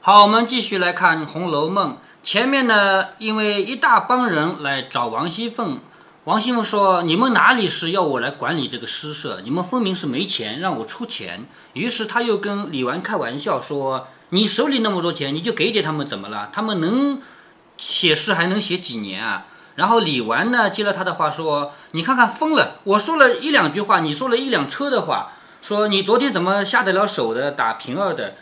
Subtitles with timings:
[0.00, 1.94] 好，我们继续来看《红楼梦》。
[2.22, 5.80] 前面呢，因为一大帮人来找王熙凤，
[6.22, 9.40] 王熙凤说：“你们哪里是要我来管理这个诗社？
[9.42, 16.48] 你们分明是没钱，让我出钱。”于是他又跟李纨开玩笑说：“你手里那么多钱，你就给点他们怎么了？
[16.52, 17.20] 他们能
[17.76, 22.76] 写诗还能写几年啊？”然后李纨呢接了他的话说：“你看看疯了！
[22.84, 28.34] 我说了一两句话，你说了一辆车的话，说你昨天怎么下得了手的打平儿的？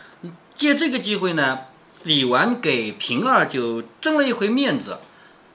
[0.57, 1.59] 借这个机会呢，
[2.03, 4.97] 李纨给平儿就争了一回面子。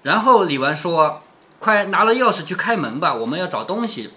[0.02, 1.23] 然后李纨说
[1.59, 4.11] ：‘快拿了钥匙去开门吧，我们要找东西。’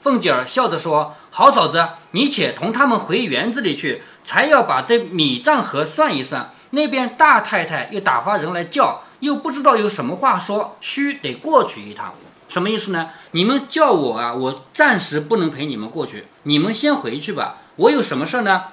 [0.00, 6.50] 凤姐儿笑着说：‘好嫂子，你且同他们回园子里去，才要把这米账盒算一算。
[6.70, 12.14] 那边大太太又打发人来叫。’又不知道有什么话说，须得过去一趟，
[12.46, 13.10] 什么意思呢？
[13.32, 17.56] 你们叫我啊，我暂时不能陪你们过去，你们先回去吧。
[17.74, 18.66] 我有什么事呢？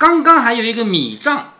[0.00, 1.52] 刚刚还有一个米账，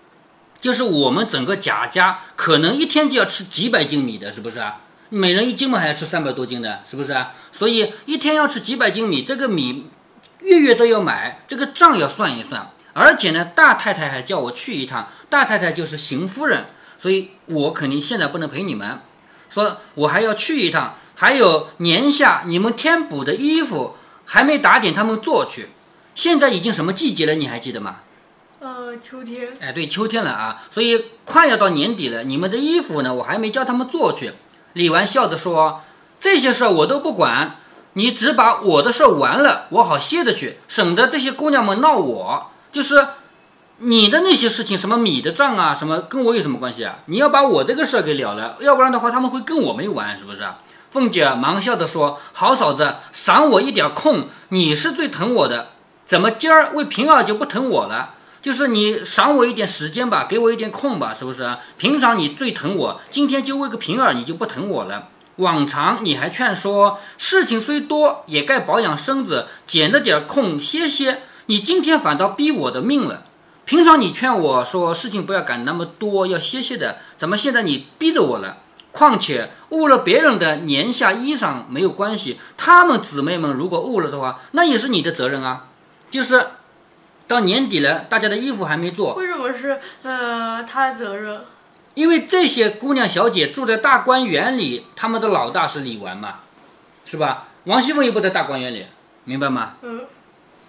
[0.63, 4.81] 就是我们整个贾家可能一天就要吃几百斤米的，是不是啊？
[5.11, 7.35] 每人一斤嘛，还要吃三百多斤的，是不是啊？
[7.53, 9.91] 所以一天要吃几百斤米，这个米
[10.41, 12.71] 月月都要买，这个账要算一算。
[12.95, 16.65] 而且呢，大太太还叫我去一趟，大太太就是邢夫人。
[16.99, 19.01] 所以我肯定现在不能陪你们，
[19.51, 25.69] 说我还要去一趟，还有年下你们添补的衣服还没打点他们做去，
[26.15, 27.35] 现在已经什么季节了？
[27.35, 27.97] 你还记得吗？
[28.99, 29.49] 秋天。
[29.61, 34.33] 哎，对，秋天了啊，所以快要到年底了，你们的衣服呢，我还没叫他们做去。
[34.73, 35.83] 李纨笑着说
[36.21, 37.57] ：“这些事儿我都不管，
[37.93, 42.51] 你只把我的事儿完了，我好歇着去，省得这些姑娘们闹我。
[42.73, 43.07] 就是。”
[43.83, 46.99] 你的那些事情，什么米的账啊，什么跟我有什么关系啊？
[47.07, 50.47] 你要把我这个事儿给了了，要不然的话他们会跟我没完，是不是？
[50.91, 55.69] 凤姐忙笑着说：“好嫂子，赏我一点空，你是最疼我的，
[56.05, 58.17] 怎么今儿为平儿就不疼我了？
[58.43, 61.57] 就是你赏我一点时间吧，给我一点空吧，是不是？
[61.77, 65.09] 平常你最疼我，今天就为个平儿，你就不疼我了。
[65.37, 73.25] 往常你还劝说事情虽多，也该保养身子，捡着点空歇歇，你今天反倒逼我的命了。”
[73.65, 78.57] 平常你劝我说事情不要赶那么多，要歇歇的，怎么现在你逼着我了？
[78.91, 85.67] 况且误了别人的年下衣裳没有关系，他们姊妹们如果误了的话，那也是你的责任啊。
[86.11, 86.45] 就是
[87.31, 91.43] 到年底了，大家的衣服还没做，为什么是呃他的责任？
[91.95, 96.41] 因为这些姑娘小姐住在大观园里，他们的老大是李纨嘛，
[97.05, 97.47] 是吧？
[97.67, 98.87] 王熙凤又不在大观园里，
[99.23, 99.75] 明白吗？
[99.83, 100.07] 嗯。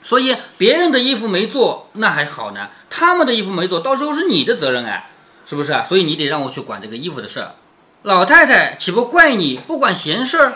[0.03, 2.69] 所以别人的衣服没做，那还好呢。
[2.91, 5.09] 他们的衣服没做到时候是你的责任哎，
[5.47, 5.83] 是不是啊？
[5.83, 7.55] 所以你得让我去管这个衣服的事儿。
[8.03, 10.53] 老太太岂不怪你不管闲事儿？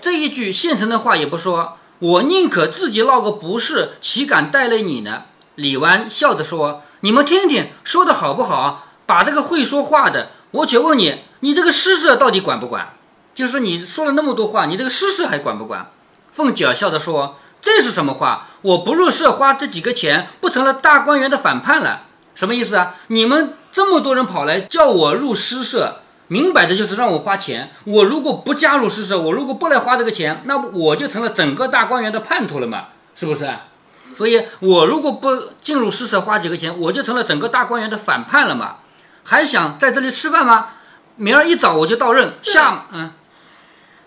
[0.00, 5.24] 这一句现成的话也不说，我宁可自己落个不是，岂敢带累你呢？
[5.54, 8.86] 李纨笑着说：“你们听听，说的好不好？
[9.06, 12.94] 把这个会说话的，我且问你，你这个诗社到底管不管？
[13.34, 15.90] 就是你说了那么多话，你这个诗社还管不管？”
[16.32, 17.36] 凤姐笑着说。
[17.64, 18.48] 这是什么话？
[18.62, 22.06] 我不入社花这几个钱，不成了大观园的反叛了？
[22.34, 22.96] 什么意思啊？
[23.06, 27.70] 你们这么多人跑来叫我入诗社，明摆着就是让我花钱。
[27.84, 32.86] 我如果不加入诗社，我如果不来花这个钱，那我就成了整个大观园的叛徒了嘛？
[33.14, 33.48] 是不是？
[34.16, 38.76] 所以，我如果不进入诗社花几个钱，我就成了整个大观园的反叛了嘛？
[39.24, 40.70] 还想在这里吃饭吗？
[41.16, 42.34] 明儿一早我就到任。
[42.42, 43.12] 下嗯，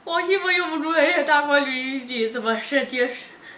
[0.06, 3.12] 王熙凤又不住在大观园里，怎么是接？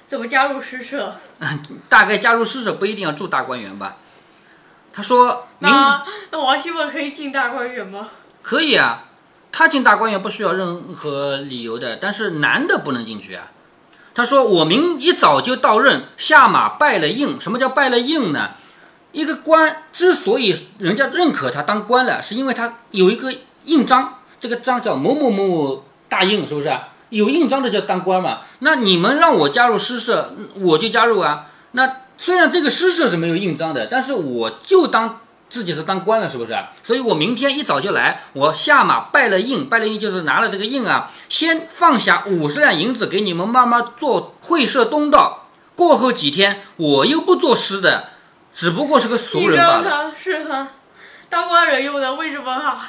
[0.08, 1.16] 怎么加入诗社？
[1.90, 3.98] 大概加入诗社不一定要住大观园吧？
[4.94, 8.10] 他说：“那那王熙凤可以进大观园吗？”
[8.42, 9.04] 可以啊，
[9.52, 13.52] 他进大观园不需要任何理由的，但是男的不能进去啊。
[14.18, 17.40] 他说：“我明一早就到任，下马拜了印。
[17.40, 18.50] 什么叫拜了印呢？
[19.12, 23.32] 一个官之所以人家认可他当官了，是因为他有一个
[23.66, 26.76] 印章，这个章叫某某某某大印，是不是？”
[27.10, 28.40] 有印章的叫当官嘛？
[28.60, 31.46] 那你们让我加入诗社，我就加入啊。
[31.74, 36.56] 那虽然这个诗社是没有印章的，但是我就当自己是当官了，是不是？
[36.84, 45.48] 所以我明天一早就来，我下马拜了印，拜了印就是拿了这个印啊，先放下五十两银子给你们妈妈做会社东道。
[45.76, 48.10] 过后几天我又不作诗的，
[48.54, 50.14] 只不过是个俗人罢了。
[50.22, 50.70] 是哈，
[51.30, 52.80] 当官人用的，为什么哈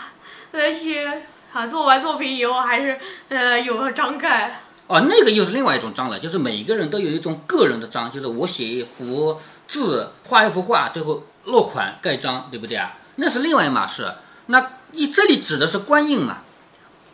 [0.52, 1.22] 那些？
[1.50, 2.99] 啊，做完作品以后还是
[3.31, 12.94] 呃有个章盖哦，那个又是另外一种章了，就是每个人都有一种个人的章，就是我写一幅字，画一幅画，最后落款盖章，对不对啊？
[13.16, 14.14] 那是另外一码事。
[14.46, 16.38] 那你这里指的是官印嘛？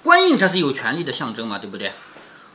[0.03, 1.93] 官印才是有权利的象征嘛，对不对？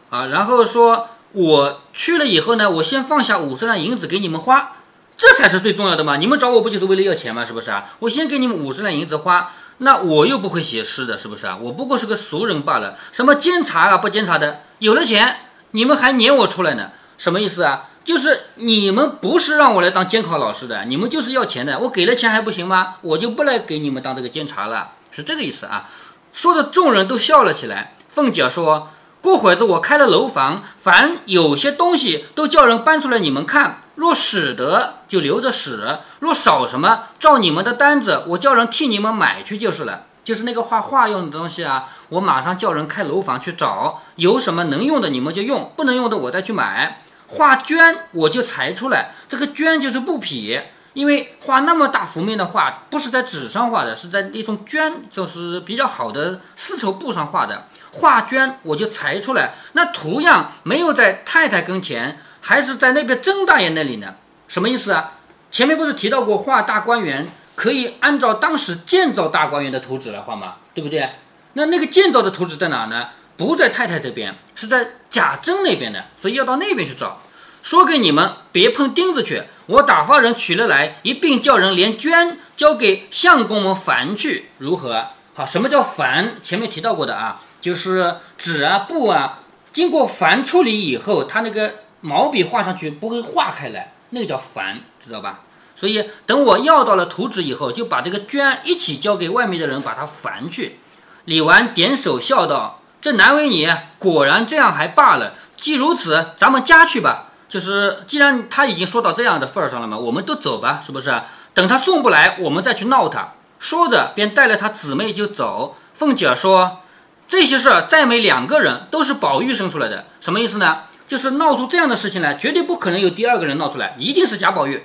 [0.10, 4.74] 啊，然后说我去了以后呢，我先放下五十两银子给你们花，
[5.18, 6.18] 这才是最重要的嘛！
[6.18, 7.44] 你们找我不就是为了要钱吗？
[7.44, 7.90] 是不是啊？
[8.00, 11.58] 我先给你们五十两银子花，那我又不会写诗的，是不是啊？
[11.62, 12.98] 我不过是个俗人罢了。
[13.12, 15.38] 什么监察啊，不监察的，有了钱
[15.72, 16.92] 你们还撵我出来呢？
[17.18, 17.89] 什么意思啊？
[18.10, 21.78] 就是你们不是让我来当监考老师的，你们就是要钱的。
[21.78, 22.96] 我给了钱还不行吗？
[23.02, 25.88] 我就不来给你们当这个监察了，是这个意思啊。
[26.34, 27.94] 说的众人都笑了起来。
[28.08, 28.90] 凤姐说
[29.22, 40.06] ：“过会子我开了楼房，凡有些东西都叫人搬出来你们看。”若使得就留着使，若少什么，照你们的单子，我叫人替你们买去就是了。
[40.24, 47.04] 就是那个画画用的东西啊，我马上叫人开楼房去找，有什么能用的你们就用，不能用的我再去买。
[47.30, 50.60] 画绢我就裁出来，这个绢就是布匹，
[50.94, 57.68] 因为画那么大幅面的画不是在纸上画的，是在那种绢，就是比较好的丝绸布上画的。
[57.92, 62.20] 画绢我就裁出来，那图样没有在太太跟前。
[62.42, 64.16] 还是在那边曾大爷那里呢？
[64.48, 65.18] 什么意思啊？
[65.52, 70.56] 前面不是提到过画大观园可以按照当时建造大观园的图纸来画吗？
[70.74, 71.10] 对不对？
[71.54, 73.10] 那那个建造的图纸在哪呢？
[73.40, 77.22] 不在太太这边，是在贾珍那边的，所以要到那边去找。
[77.64, 85.06] 说给你们别碰钉子去，我打发人取了来，一并叫人连绢交给相公们烦去，如何？
[85.34, 86.36] 好，什么叫烦？
[86.44, 89.40] 前面提到过的啊，就是纸啊布啊，
[89.72, 91.76] 经过烦处理以后，它那个。
[92.02, 95.42] 毛笔画上去不会化开来，那个叫烦，知道吧？
[95.76, 100.80] 所以等我要到了图纸以后，就把这个绢一起交给外面的人，把它烦去。
[101.26, 105.34] 李纨点手笑道：“这难为你，果然这样还罢了。
[105.56, 107.26] 既如此，咱们家去吧。
[107.48, 111.22] 就是既然他已经说到这样的份儿上了嘛，我们都走吧，是不是？
[111.54, 115.76] 等他送不来，我们再去闹他。”说着，便带了他姊妹就走。
[115.94, 116.80] 凤姐说
[117.28, 124.84] ：“这些事儿再没两个人，都是宝玉生出来的，什么意思呢？”就是闹出这样的事情来，绝对不可能有第二个人闹出来，一定是贾宝玉。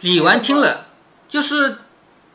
[0.00, 0.86] 李纨听了，
[1.28, 1.78] 就是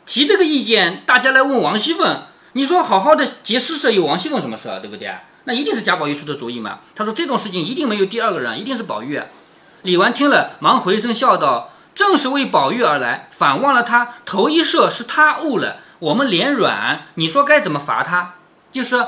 [0.04, 2.24] 提这个意见，大家来问王熙凤，
[2.54, 4.80] 你说好好的结诗社有王熙凤什么事啊？
[4.80, 5.08] 对不对？
[5.44, 6.80] 那一定是贾宝玉出的主意嘛。
[6.96, 9.20] 他说这种事情一定没有第二个人，一定是宝玉。
[9.82, 18.34] 李纨听了，忙回声笑道：“正是为宝玉而来，反忘了他头一射是他误了，我们脸软，你说该怎么罚他？
[18.72, 19.04] 就是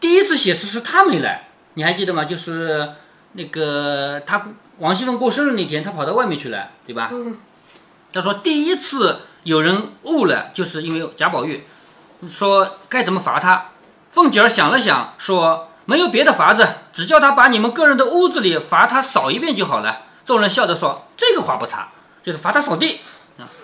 [0.00, 2.24] 第一次写诗是他没来，你还记得吗？
[2.24, 2.88] 就是。”
[3.36, 4.46] 那个他
[4.78, 7.10] 王熙凤过生日那天，他跑到外面去了，对吧？
[8.12, 11.64] 他说第一次有人误了，就是因为贾宝玉，
[12.28, 13.66] 说该怎么罚他。
[14.10, 20.02] 凤姐儿想了想，说没有别的法子，只叫他把你们个人的屋子里罚他扫一遍就好了。
[20.24, 21.88] 众人笑着说：“这个话不差，
[22.22, 23.00] 就是罚他扫地。”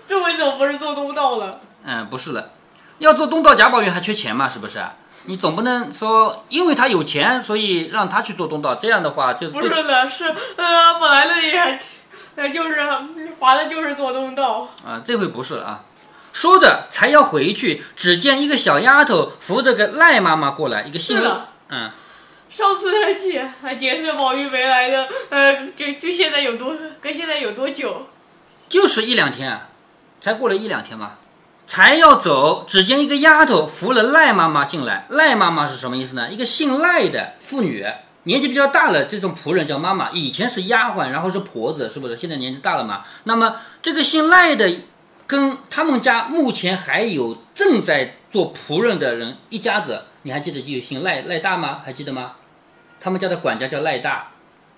[0.07, 1.61] 这回怎么不是做东道了？
[1.85, 2.51] 嗯，不是了，
[2.99, 4.83] 要做东道，贾宝玉还缺钱嘛，是不是？
[5.27, 10.25] 你总不能说，因为他有钱，所以让他去做东道，这样的话就是不是的，是
[10.57, 11.79] 呃，本来的也，
[12.37, 12.77] 呃，就是
[13.39, 15.81] 罚的就是做东道啊，这回不是了啊。
[16.33, 21.31] 说着才要回去，只见一个小丫头扶着个赖妈妈过来，一个姓赖，
[21.69, 21.91] 嗯，
[22.49, 28.07] 上次解解释宝玉没来的，呃，就就现在有多跟现在有多久？
[28.69, 29.61] 就是一两天，
[30.21, 31.13] 才过了一两天嘛。
[31.67, 35.07] 才要走，只见一个丫头扶了赖妈妈进来。
[35.11, 36.29] 赖妈妈是什么意思呢？
[36.29, 37.87] 一个姓赖的妇女，
[38.25, 40.11] 年纪比较大了，这种仆人叫妈妈。
[40.11, 42.17] 以前是丫鬟，然后是婆子，是不是？
[42.17, 43.05] 现在年纪大了嘛。
[43.23, 44.69] 那么这个姓赖的，
[45.31, 51.83] 跟他们家目前还有正在做仆人的人一家子，你还记得就有姓赖赖大吗？
[51.85, 52.33] 还记得吗？
[53.01, 54.31] 他们家的管家叫赖大，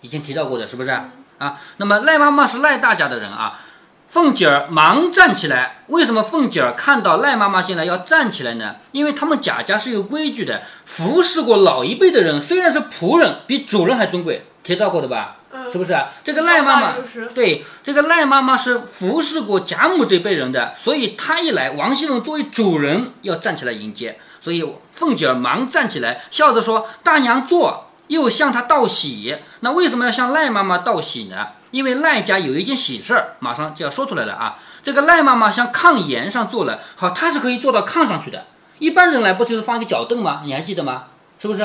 [0.03, 0.91] 以前提到过的，是不是
[1.39, 1.59] 啊？
[1.79, 3.61] 那么赖妈妈是赖大家的人啊。
[4.09, 5.85] 凤姐儿忙站起来。
[5.87, 8.77] 为什么凤姐儿看到赖妈妈进来要站起来呢？
[8.91, 14.45] 因为他们贾家是有规矩的，服侍过老一辈的人，虽然是仆人，比主人还尊贵。
[14.63, 15.39] 提到过的吧？
[15.71, 15.97] 是不是？
[16.25, 16.95] 这个赖妈妈，
[17.35, 24.19] 对，这个赖妈妈是服侍过贾母这辈人的，所以她一来，王熙凤作为主人要站起来迎接。
[24.41, 29.37] 所以凤姐儿忙站起来，笑着说：“大娘坐。”又向她道喜。
[29.61, 31.47] 那为什么要向赖妈妈道喜呢？
[31.71, 34.59] 因为赖家有一件喜事儿，马上就要说出来了啊！
[34.85, 38.45] 这个赖妈妈向炕沿上坐了，好，她是可以坐到炕上去的。
[38.81, 40.43] 一般人来不就是放一个脚凳吗？
[40.45, 41.05] 你还记得吗？
[41.39, 41.63] 是不是？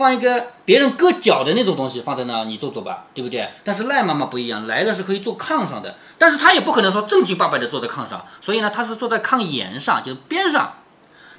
[0.00, 3.50] 放一个别人搁脚的那种东西放在那，你坐坐吧，对不对？
[3.62, 10.76] 但是赖妈妈不一样，来的是可以坐炕上的，但是她也不可能说正经八百的坐在炕上，所以呢，她是坐在炕沿上，就是边上。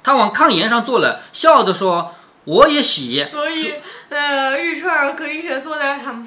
[0.04, 2.14] 她往炕沿上坐了，笑着说
[2.46, 3.74] ：“我也洗。”所以，
[4.10, 6.24] 呃，玉串可以坐在他。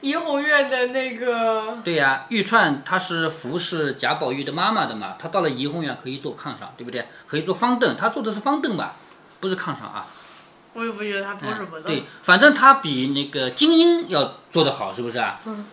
[0.00, 7.06] 怡红院的那个，对呀，玉串她是服侍贾宝玉的妈妈的嘛，她到了怡红院可以坐炕上，对不对？
[7.28, 8.96] 可以坐方凳，她坐的是方凳吧，
[9.38, 10.08] 不是炕上啊。
[10.74, 11.82] 我也不觉得她坐什么的。
[11.82, 15.40] 对，反正他比那个精英要做得好，是不是啊？
[15.46, 15.66] 嗯。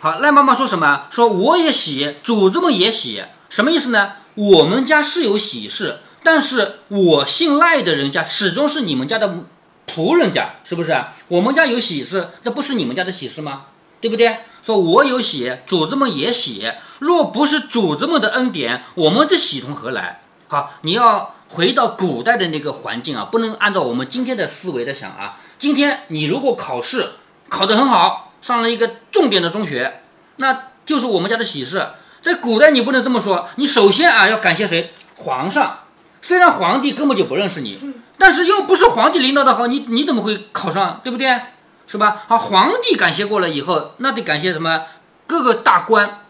[0.00, 1.06] 好，赖妈妈说什么？
[1.10, 4.12] 说我也喜，主子们也喜，什么意思呢？
[4.34, 9.44] 我们家是有喜事，但是我姓赖的人家始终是你们家的
[9.86, 10.96] 仆人家，是不是？
[11.26, 13.64] 我们家有喜事，这不是你们家的喜事吗？
[14.00, 14.38] 对不对？
[14.62, 16.70] 说我有喜，主子们也喜，
[17.00, 20.20] 若不是主子们的恩典，我们的喜从何来？
[20.46, 25.38] 好，你要回到古代的那个环境啊，不能按照我们今天的思维在想啊。
[25.58, 27.10] 今天你如果考试
[27.48, 30.02] 考得很好，上了一个重点的中学，
[30.36, 31.88] 那就是我们家的喜事。
[32.20, 34.92] 在古代你不能这么说，你首先啊要感谢谁？
[35.16, 35.80] 皇上。
[36.20, 37.78] 虽然皇帝根本就不认识你，
[38.18, 41.00] 但是又不是皇帝领导的好，你你怎么会考上？
[41.02, 41.40] 对不对？
[41.86, 42.24] 是吧？
[42.28, 44.82] 好，皇帝感谢过了以后，那得感谢什么？
[45.26, 46.20] 各个大官，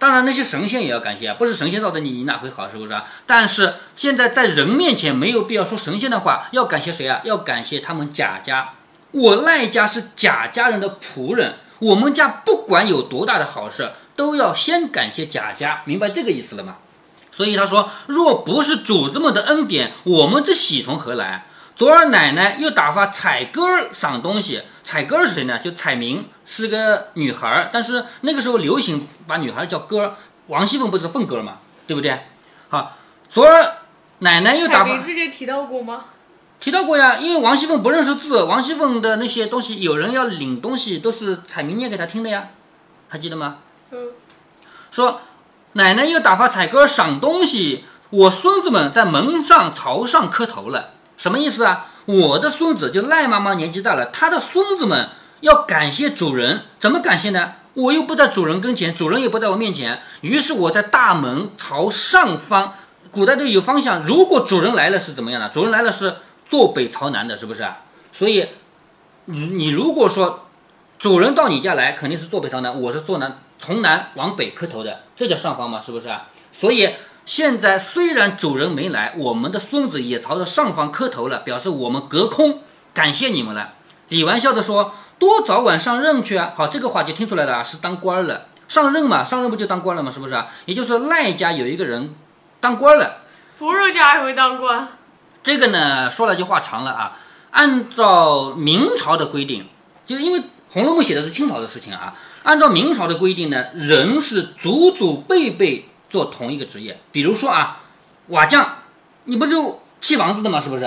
[0.00, 2.68] 当然那些神仙也要感谢啊，不是神仙造的你，你哪会好？
[2.70, 3.04] 是不是啊？
[3.26, 7.20] 但是现在在人面前没有必要说神仙的话，要感谢谁啊？
[7.22, 8.70] 要感谢他们贾家。
[9.12, 16.78] 我赖家是贾家人的仆人，我们家不管有多大的好事，都要先感谢贾家，明白这个意思了吗？
[17.30, 21.44] 所以他说，若不是主子们的恩典，我们这喜从何来？
[21.76, 25.56] 昨儿奶奶又打发彩歌儿赏东西，彩歌是谁呢？
[25.60, 30.16] 就彩明是个女孩儿，但是那个时候流行把女孩叫歌儿。
[30.48, 32.22] 王熙凤不是凤歌儿嘛，对不对？
[32.70, 32.96] 好，
[33.28, 33.76] 昨儿
[34.18, 34.98] 奶奶又打发。
[35.04, 36.06] 之前提到过吗？
[36.58, 42.48] 提到过呀，因为王熙凤不认识字，王熙凤的那些东西，有人要领东西，都是彩明念给她听的呀，
[43.06, 43.58] 还记得吗？
[43.92, 44.08] 嗯。
[44.90, 45.20] 说
[45.74, 50.94] 奶奶又打发彩歌儿赏东西，我孙子们在门上朝上磕头了。
[51.16, 51.86] 什么意思啊？
[52.10, 55.08] 我的孙子就赖妈妈年纪大了，他的孙子们
[55.40, 57.52] 要感谢主人，怎么感谢呢？
[57.74, 62.74] 我又不在主人跟前，主人也不在我面前，于是我在大门朝上方，
[63.10, 64.04] 古代都有方向。
[64.04, 65.48] 如果主人来了是怎么样的？
[65.50, 66.16] 主人来了是
[66.48, 67.64] 坐北朝南的，是不是？
[68.12, 68.48] 所以
[69.26, 70.48] 你你如果说
[70.98, 76.08] 主人到你家来，肯定是坐北朝南，我是坐南，从南往北磕头的，这叫上方嘛，是不是？
[76.52, 76.88] 所以。
[77.30, 83.74] 现在虽然主人没来，我们的孙子也朝着上方磕头了，表示我们隔空感谢你们了。
[84.08, 90.10] 李纨笑着说：“多早晚上任去啊！”好，这个话就听出来了，是当官了，上任嘛，上任不就当官了吗？
[90.10, 90.34] 是不是？
[90.64, 92.12] 也就是赖家有一个人
[92.58, 93.18] 当官了，
[93.56, 94.88] 福禄家还会当官。
[95.44, 97.16] 这个呢，说来就话长了啊。
[97.52, 99.68] 按照明朝的规定，
[100.04, 102.12] 就是因为《红楼梦》写的是清朝的事情啊。
[102.42, 105.86] 按照明朝的规定呢，人是祖祖辈辈。
[106.10, 107.80] 做同一个职业，比如说啊，
[108.26, 108.78] 瓦匠，
[109.24, 110.60] 你不就砌房子的吗？
[110.60, 110.86] 是不是？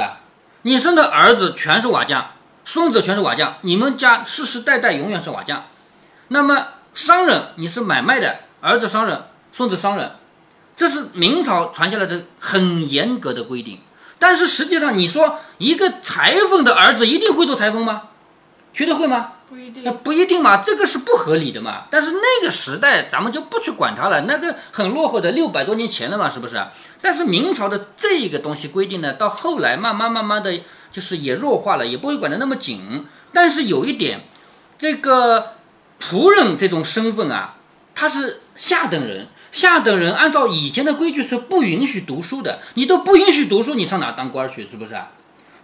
[0.64, 2.32] 你生的儿子全是瓦匠，
[2.64, 5.64] 孙子全是瓦匠，你们家世世代代永远是瓦匠。
[6.28, 10.12] 那么商人，你是买卖的，儿子商人，孙子商人，
[10.76, 13.80] 这是明朝传下来的很严格的规定。
[14.20, 18.04] 但是实际上，你说一个裁缝的儿子一定会做裁缝吗？
[18.72, 19.34] 学得会吗？
[19.54, 21.84] 不一定，那不一定嘛，这个是不合理的嘛。
[21.92, 26.60] 但是那个时代，咱们就不去管它了，那个很落后的六百多年前了嘛，是不是？
[27.04, 30.60] 但是明朝的这个东西规定呢，到后来慢慢慢慢的
[30.92, 33.06] 就是也弱化了，也不会管得那么紧。
[33.32, 34.22] 但是有一点，
[34.80, 35.54] 这个
[36.02, 37.58] 仆人这种身份啊，
[37.94, 44.66] 他是下等人，下等人按照以前的规矩是不允许读书的，你都不允许读书，你上哪当官去？
[44.66, 44.96] 是不是？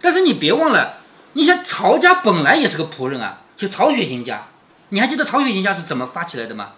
[0.00, 0.98] 但是你别忘了，
[1.32, 3.40] 你像曹家本来也是个仆人啊。
[3.60, 4.46] 就曹雪芹家，
[4.88, 6.72] 你还记得曹雪芹家是怎么发起来的吗？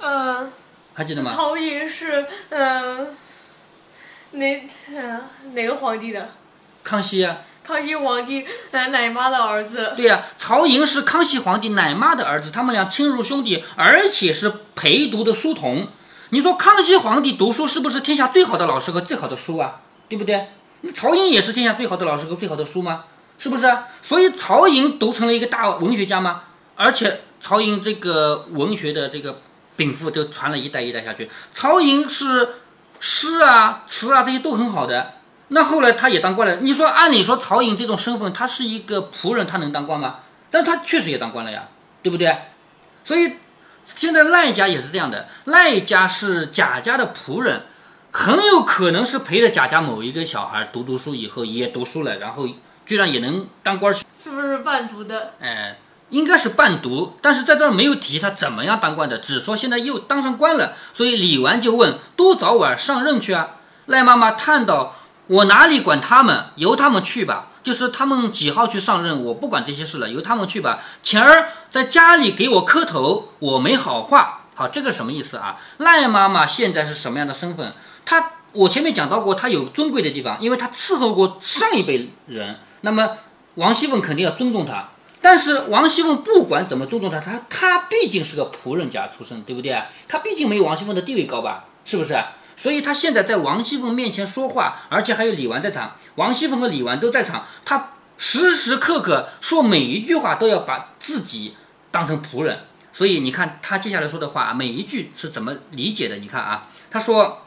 [0.00, 0.48] 呃，
[0.94, 1.30] 还记得吗？
[1.30, 3.08] 曹寅是呃，
[4.30, 4.68] 哪
[5.52, 6.30] 哪个皇帝的？
[6.82, 7.40] 康熙呀。
[7.62, 9.92] 康熙皇帝奶奶妈的儿子。
[9.98, 15.88] 对呀，曹寅是康熙皇帝奶妈的儿子，他们俩亲如兄弟，而且是陪读的书童。
[16.30, 19.82] 你说康熙皇帝读书是不是天下最好的老师和最好的书啊？
[20.08, 20.48] 对不对？
[20.80, 23.04] 那曹寅也是天下最好的老师和最好的书吗？
[23.36, 23.70] 是不是？
[24.00, 26.42] 所以曹寅读成了一个大文学家吗？
[26.76, 29.40] 而且曹寅这个文学的这个
[29.76, 31.30] 禀赋就传了一代一代下去。
[31.52, 32.56] 曹寅是
[32.98, 35.14] 诗啊、词啊这些都很好的。
[35.48, 36.56] 那后来他也当官了。
[36.62, 40.16] 你说按理说曹寅这种身份，他是一个仆人，他能当官吗？
[40.50, 41.68] 但他确实也当官了呀，
[42.02, 42.36] 对不对？
[43.04, 43.34] 所以
[43.94, 45.28] 现在赖家也是这样的。
[45.44, 47.62] 赖家是贾家的仆人，
[48.10, 52.48] 很有可能是陪着贾家某一个小孩读读书以后也读书了，然后。
[52.86, 54.04] 居然也能当官去？
[54.22, 55.32] 是不是伴读的？
[55.40, 55.78] 哎，
[56.10, 60.74] 应该是伴读，但是在这儿没有提他怎么样当官的，只说现在又当上官了。
[60.92, 63.56] 所以李纨就问：多早晚上任去啊？
[63.86, 64.96] 赖妈妈叹道
[65.28, 67.48] ：“我哪里管他们，由他们去吧。
[67.62, 70.80] 就是他们几号去上任，我不管这些事了，由他们去吧。
[71.02, 74.42] 前儿在家里给我磕头，我没好话。
[74.54, 75.58] 好，这个什么意思啊？
[75.78, 77.72] 赖妈妈现在是什么样的身份？
[78.04, 83.16] 她，我前面讲到过，她有尊贵的地方，因为她伺候过上一辈人。”那么
[83.54, 84.90] 王熙凤肯定要尊重他，
[85.22, 89.82] 但是王熙凤不管怎么尊重他，他他毕竟是个仆人家出身，对不对？
[90.06, 91.64] 他毕竟没有王熙凤的地位高吧？
[91.86, 92.14] 是不是？
[92.56, 101.56] 所以他现在在王熙凤面前说话，而且还有李纨在场，王熙凤和李纨都在场，他时时刻刻说每一句话都要把自己
[101.90, 102.60] 当成仆人。
[102.92, 106.18] 所以你看他接下来说的话，每一句是怎么理解的？
[106.18, 107.40] 你看啊，他说。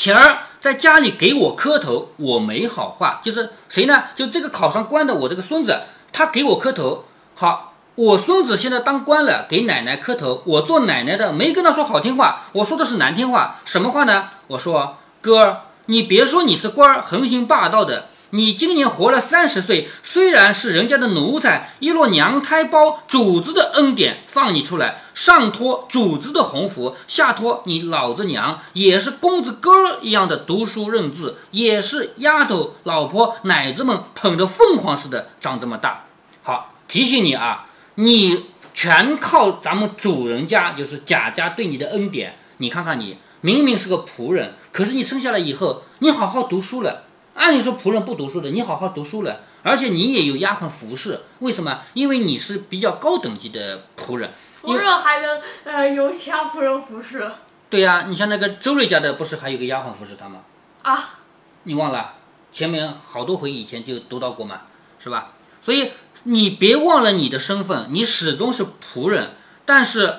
[0.00, 4.04] 前儿在家里给我磕头，我没好话，就是谁呢？
[4.16, 5.78] 就这个考上官的我这个孙子，
[6.10, 7.04] 他给我磕头。
[7.34, 10.42] 好，我孙子现在当官了，给奶奶磕头。
[10.46, 13.58] 我做奶奶的没跟他说好听话，我说的是难听话。
[13.66, 14.30] 什么话呢？
[14.46, 18.06] 我说哥，你别说你是官儿，横行霸道的。
[18.32, 36.04] 你今年活了三十岁，虽然是人家的奴才，一落娘胎包，主子的恩典放你出来，上托主子的鸿福，下托你老子娘，也是公子哥儿一样的读书认字，也是丫头、老婆、奶子们捧着凤凰似的长这么大。
[36.42, 42.36] 好，提醒你啊，你全靠咱们主人家，就是贾家对你的恩典。
[42.58, 47.06] 你看看你，明明是个仆人，可是你生下来以后，你好好读书了。
[47.40, 51.80] 按理说仆人不读书的，你好好读书了，而且你也有丫鬟服侍，为什么？
[51.94, 54.30] 因为你是比较高等级的仆人。
[54.62, 57.30] 仆人还能呃有其他仆人服侍？
[57.70, 60.40] 对呀，你像那个周瑞家的，不是还有个丫鬟服侍他吗？
[60.82, 61.20] 啊，
[61.62, 62.16] 你忘了？
[62.52, 64.60] 前面好多回以前就读到过嘛，
[64.98, 65.32] 是吧？
[65.64, 65.92] 所以
[66.24, 69.30] 你别忘了你的身份，你始终是仆人，
[69.64, 70.16] 但是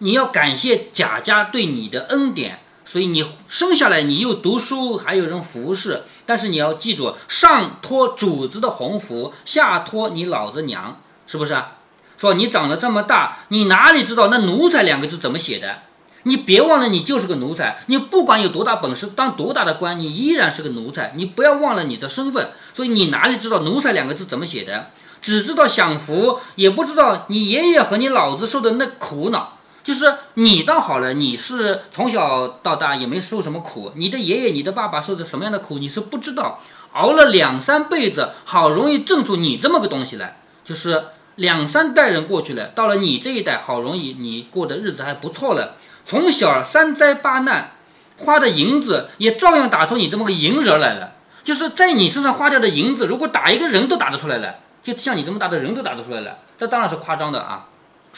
[0.00, 2.60] 你要感谢贾家对你的恩典。
[2.90, 11.74] 所以你生下来，你又读书，还有人服侍，但是你要记住，上托主子的鸿福，下托你老子娘，是不是啊？
[12.16, 15.80] 说你长得这么大，你哪里知道那奴才两个字怎么写的？
[16.22, 21.12] 你别忘了，你就是个奴才，你不管有多大本事，当多大的官，你依然是个奴才。
[21.14, 22.52] 你不要忘了你的身份。
[22.72, 24.86] 所以你哪里知道奴才两个字怎么写的？
[25.20, 29.57] 只知道享福，也不知道你爷爷和你老子受的那苦恼。
[29.88, 36.60] 就是你倒好了，你是从小到大也没受什么苦，你的爷爷、你的爸爸受的什么样的苦，你是不知道。
[36.92, 41.04] 熬了两三辈子，好容易挣出你这么个东西来，就是
[41.36, 45.76] 两三代人过去了，到了你这一代，好容易你过的日子还不错了。
[46.04, 47.72] 从小三灾八难，
[48.18, 51.12] 花的银子也照样打出你这么个银人来了。
[51.42, 57.68] 就是在你身上花掉的银子，如果打一个人都打得出来了，就像你这么大的人都打得出来了，这当然是夸张的啊。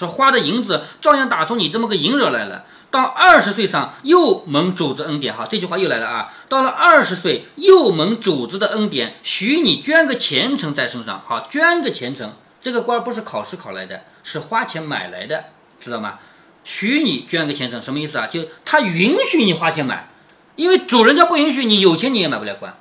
[0.01, 2.65] 说花的银子照样打出你这么个银人来了。
[2.91, 6.33] 到二十岁上又蒙主子恩典，哈，这句话又来了啊。
[6.49, 12.33] 到了二十岁又蒙主子的恩典，许你捐个前程在身上，好，捐个前程。
[12.63, 15.45] 这个官不是考试考来的，是花钱买来的，
[15.81, 16.19] 知道吗？
[16.65, 18.27] 许你捐个前程，什么意思啊？
[18.27, 20.09] 就他允许你花钱买，
[20.57, 22.75] 因为主人家不允许你有钱你也买不了官，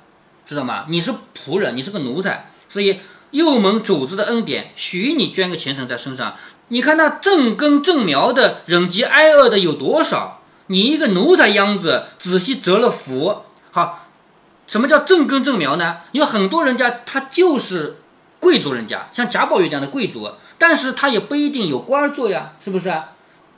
[0.44, 0.86] 知道吗？
[0.88, 1.12] 你是
[1.46, 6.36] 仆人，你是个奴才，所以又蒙主子的恩典，许你捐个前程在身上。
[6.72, 10.40] 你看那正根正苗的忍饥挨饿的有多少？
[10.68, 13.42] 你一个奴才样子，仔细折了福。
[13.72, 14.06] 好，
[14.68, 15.98] 什么叫正根正苗呢？
[16.12, 17.96] 有很多人家他就是
[18.38, 22.92] 贵族人家，像贾宝玉这样的贵族，但是他也不一定有官做呀，是不是？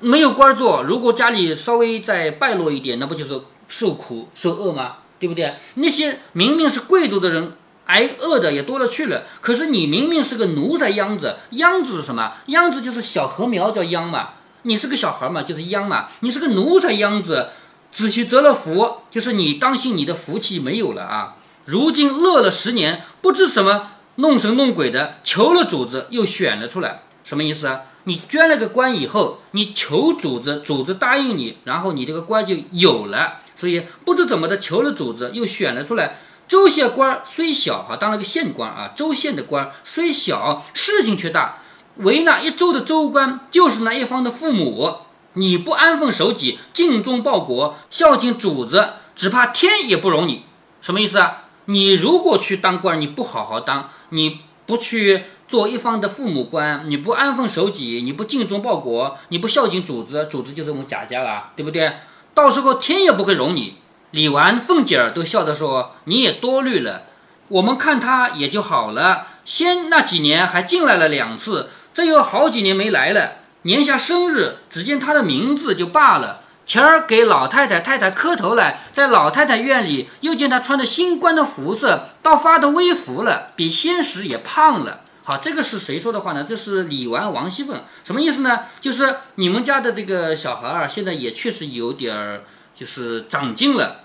[0.01, 4.97] 没有官做，如果家里稍微再败落一点，那不就是受苦受饿吗？
[5.19, 5.57] 对不对？
[5.75, 7.53] 那些明明是贵族的人。
[7.93, 12.33] 挨饿的也多了去了，可是你明明是个奴才秧子，秧子是什么？
[12.47, 14.31] 秧子就是小禾苗叫秧嘛，
[14.63, 16.09] 你是个小孩嘛，就是秧嘛。
[16.21, 17.51] 你是个奴才秧子，
[17.91, 21.37] 仔细折了福，就是你当心你的福气没有了啊。
[21.67, 27.83] 如今乐了十年，不知什么弄神弄鬼的，求了主子又选了出来，什么意思啊？
[28.05, 33.41] 你捐了个官以后，你求主子，主子答应你，然后你这个官就有了。
[33.55, 36.19] 所以不知怎么的求了主子又选了出来。
[36.53, 38.93] 州县官虽小哈，当了个县官啊。
[38.95, 41.61] 州县的官虽小，事情却大。
[41.97, 44.97] 为那一州的州官，就是那一方的父母。
[45.33, 48.87] 你不安分守己，尽忠报国，孝敬主子，
[49.17, 50.45] 只怕天也不容你。
[50.83, 51.45] 什么意思啊？
[51.65, 61.91] 你如果去当官，你不好好当，你不去做一方的父母官，你不安分守己，你不尽忠报国，你不孝敬主子，主子就是我们贾家了，对不对？
[62.35, 63.77] 到时候天也不会容你。
[64.13, 67.05] 李纨、凤姐儿都笑着说：“你也多虑了，
[67.49, 69.27] 我们看他也就好了。
[69.47, 73.33] 先那几年还进来了两次，这又好几年没来了。
[73.63, 76.43] 年下生日，只见他的名字就罢了。
[76.67, 85.01] 前儿给老太太、太太磕头来，在老太太院里又见他穿着新官的服色，倒发的微服了，比先时也胖了。
[85.25, 86.45] 好，这个是谁说的话呢？
[86.47, 88.65] 这是李纨、王熙凤，什么意思呢？
[88.83, 92.43] 就是你们家的这个小孩儿，现在也确实有点儿，
[92.75, 94.01] 就是长进了。”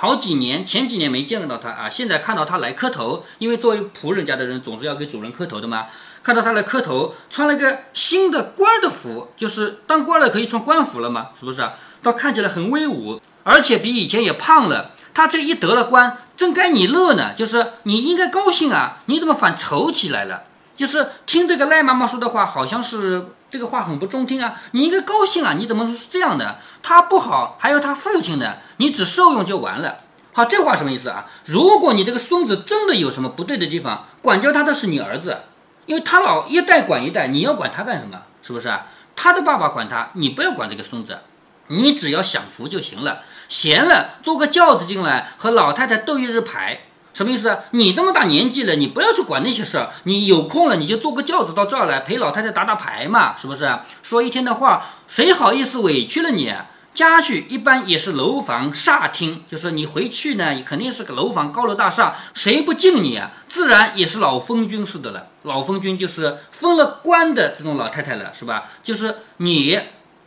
[0.00, 5.86] 好几年，前几年没见到他啊，现在看到他来磕头，因为作为仆人家的人总是要给主人磕头的嘛。
[6.22, 11.68] 看到他来磕头，穿了个新的官的服，就是当官了可以穿官服了嘛，是不是？
[12.00, 14.92] 倒看起来很威武，而且比以前也胖了。
[15.12, 20.44] 他这一得了官，正该你乐呢，就是你应该高兴啊，你怎么反愁起来了？
[20.76, 26.58] 就是听这个赖妈妈说的话，好像是这个话很不中听啊，你应该高兴啊，你怎么是这样的？
[26.88, 29.98] 他不好，还有他父亲呢，你只受用就完了。
[30.32, 31.26] 好，这话什么意思啊？
[31.44, 35.36] 如果你这个孙子真的有什么不对的地方，管教他的是你儿子，
[35.84, 38.22] 因为他老一代管一代，你要管他干什么？
[38.40, 38.72] 是不是？
[39.14, 41.18] 他的爸爸管他，你不要管这个孙子，
[41.66, 43.20] 你只要享福就行了。
[43.50, 47.58] 闲了，坐个轿子进来和老太太斗一日牌，什么意思？
[47.72, 53.78] 你这么大年纪了，你不要去管那些事儿，你有空了你就坐个轿子到这儿来陪老太太打打牌嘛，是不是？
[54.02, 56.50] 说一天的话，谁好意思委屈了你？
[56.98, 63.30] 家具一般也是楼房煞厅，就是你回去呢，肯定是个楼房高楼大厦，谁不敬你啊？
[63.46, 65.28] 自然也是老封君似的了。
[65.44, 68.70] 老封君就是封了官的这种老太太了，是吧？
[68.82, 69.78] 就是你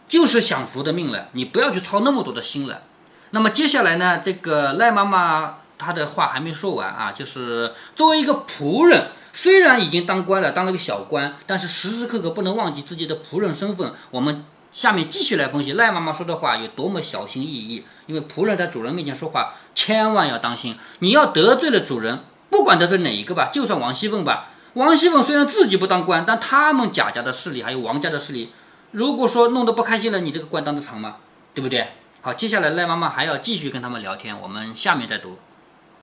[0.07, 2.83] 就是享福的命了，你不要去操那么多的心了。
[3.31, 13.91] 那么接下来呢，这个赖妈妈她的话还没说完啊，就是作为一个仆人，虽然已经当官了，当了个小官，但是时时刻刻不能忘记自己的仆人身份。
[14.11, 14.45] 我们。
[14.71, 24.49] 下面继续来分析赖妈妈说的话有多么小心翼翼，因为仆人在主人面前说话千万要当心，你要得罪了主人，不管得罪哪一个吧，就算王熙凤吧。
[24.73, 28.53] 王熙凤虽然自己不当官，但他们贾家的势力还有王家的势力，
[28.91, 31.17] 如果说弄得不开心了，你这个官当得长吗？
[31.53, 31.87] 对不对？
[32.21, 35.37] 好，接下来赖妈妈还要继续跟他们聊天，我们下面再读。